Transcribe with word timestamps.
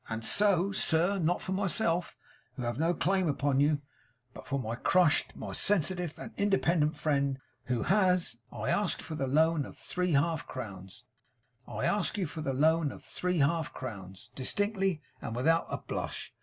And 0.09 0.25
so, 0.25 0.71
sir 0.71 1.19
not 1.19 1.43
for 1.43 1.51
myself, 1.51 2.17
who 2.55 2.63
have 2.63 2.79
no 2.79 2.91
claim 2.91 3.27
upon 3.29 3.59
you, 3.59 3.83
but 4.33 4.47
for 4.47 4.57
my 4.57 4.73
crushed, 4.73 5.35
my 5.35 5.53
sensitive 5.53 6.17
and 6.17 6.33
independent 6.37 6.95
friend, 6.95 7.37
who 7.65 7.83
has 7.83 8.37
I 8.51 8.71
ask 8.71 9.05
the 9.07 9.27
loan 9.27 9.63
of 9.63 9.77
three 9.77 10.13
half 10.13 10.47
crowns. 10.47 11.03
I 11.67 11.85
ask 11.85 12.17
you 12.17 12.25
for 12.25 12.41
the 12.41 12.51
loan 12.53 12.91
of 12.91 13.03
three 13.03 13.37
half 13.37 13.73
crowns, 13.75 14.31
distinctly, 14.33 15.03
and 15.21 15.35
without 15.35 15.67
a 15.69 15.77
blush. 15.77 16.33